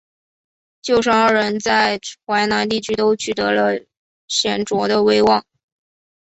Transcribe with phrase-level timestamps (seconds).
[0.81, 3.85] 舅甥二人在淮南地区都取得了
[4.27, 5.45] 显着的威望。